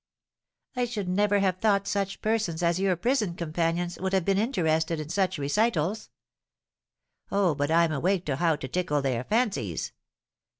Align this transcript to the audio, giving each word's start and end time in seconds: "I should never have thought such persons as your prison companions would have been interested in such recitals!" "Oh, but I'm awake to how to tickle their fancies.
"I 0.75 0.85
should 0.85 1.07
never 1.07 1.41
have 1.41 1.59
thought 1.59 1.87
such 1.87 2.23
persons 2.23 2.63
as 2.63 2.79
your 2.79 2.95
prison 2.95 3.35
companions 3.35 3.99
would 3.99 4.13
have 4.13 4.25
been 4.25 4.39
interested 4.39 4.99
in 4.99 5.09
such 5.09 5.37
recitals!" 5.37 6.09
"Oh, 7.31 7.53
but 7.53 7.69
I'm 7.69 7.91
awake 7.91 8.25
to 8.25 8.37
how 8.37 8.55
to 8.55 8.67
tickle 8.67 9.03
their 9.03 9.23
fancies. 9.23 9.91